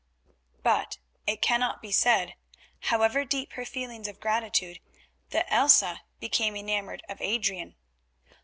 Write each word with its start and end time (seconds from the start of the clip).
But 0.63 0.97
it 1.27 1.43
cannot 1.43 1.79
be 1.79 1.91
said, 1.91 2.33
however 2.89 3.23
deep 3.23 3.53
her 3.53 3.65
feelings 3.67 4.07
of 4.07 4.19
gratitude, 4.19 4.79
that 5.29 5.45
Elsa 5.53 6.01
became 6.19 6.55
enamoured 6.55 7.03
of 7.07 7.21
Adrian. 7.21 7.75